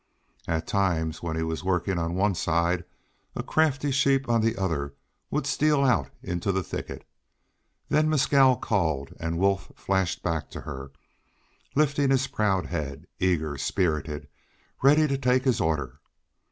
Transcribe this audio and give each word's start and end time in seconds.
At 0.47 0.65
times 0.65 1.21
when 1.21 1.35
he 1.35 1.43
was 1.43 1.63
working 1.63 1.99
on 1.99 2.15
one 2.15 2.33
side 2.33 2.85
a 3.35 3.43
crafty 3.43 3.91
sheep 3.91 4.27
on 4.27 4.41
the 4.41 4.57
other 4.57 4.95
would 5.29 5.45
steal 5.45 5.83
out 5.83 6.09
into 6.23 6.51
the 6.51 6.63
thicket. 6.63 7.05
Then 7.87 8.09
Mescal 8.09 8.55
called 8.55 9.13
and 9.19 9.37
Wolf 9.37 9.71
flashed 9.75 10.23
back 10.23 10.49
to 10.49 10.61
her, 10.61 10.91
lifting 11.75 12.09
his 12.09 12.25
proud 12.25 12.65
head, 12.65 13.05
eager, 13.19 13.59
spirited, 13.59 14.27
ready 14.81 15.07
to 15.07 15.19
take 15.19 15.43
his 15.43 15.61
order. 15.61 15.99